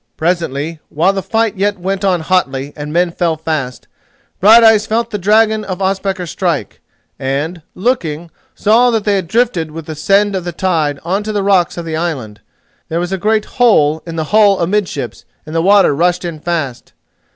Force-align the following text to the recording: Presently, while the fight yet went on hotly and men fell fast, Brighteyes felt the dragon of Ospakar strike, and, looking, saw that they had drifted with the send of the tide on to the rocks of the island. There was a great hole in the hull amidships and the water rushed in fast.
Presently, 0.17 0.79
while 0.89 1.13
the 1.13 1.21
fight 1.21 1.57
yet 1.57 1.77
went 1.77 2.03
on 2.03 2.21
hotly 2.21 2.73
and 2.75 2.91
men 2.91 3.11
fell 3.11 3.37
fast, 3.37 3.87
Brighteyes 4.39 4.87
felt 4.87 5.11
the 5.11 5.19
dragon 5.19 5.63
of 5.63 5.79
Ospakar 5.79 6.25
strike, 6.25 6.81
and, 7.19 7.61
looking, 7.75 8.31
saw 8.55 8.89
that 8.89 9.03
they 9.03 9.13
had 9.13 9.27
drifted 9.27 9.69
with 9.69 9.85
the 9.85 9.93
send 9.93 10.35
of 10.35 10.43
the 10.43 10.53
tide 10.53 10.99
on 11.03 11.21
to 11.21 11.31
the 11.31 11.43
rocks 11.43 11.77
of 11.77 11.85
the 11.85 11.97
island. 11.97 12.41
There 12.89 12.99
was 12.99 13.11
a 13.11 13.19
great 13.19 13.45
hole 13.45 14.01
in 14.07 14.15
the 14.15 14.23
hull 14.33 14.57
amidships 14.59 15.23
and 15.45 15.53
the 15.53 15.61
water 15.61 15.93
rushed 15.93 16.25
in 16.25 16.39
fast. 16.39 16.93